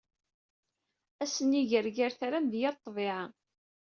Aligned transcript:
Asniger 1.25 1.83
gar 1.97 2.13
tram 2.21 2.45
d 2.51 2.53
yir 2.59 2.75
ḍḍbiɛa. 2.79 3.21